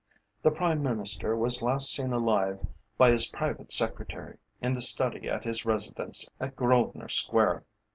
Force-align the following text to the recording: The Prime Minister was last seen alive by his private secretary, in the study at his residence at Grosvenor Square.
The 0.41 0.49
Prime 0.49 0.81
Minister 0.81 1.35
was 1.37 1.61
last 1.61 1.93
seen 1.93 2.11
alive 2.11 2.65
by 2.97 3.11
his 3.11 3.27
private 3.27 3.71
secretary, 3.71 4.39
in 4.59 4.73
the 4.73 4.81
study 4.81 5.29
at 5.29 5.43
his 5.43 5.63
residence 5.63 6.27
at 6.39 6.55
Grosvenor 6.55 7.07
Square. 7.09 7.65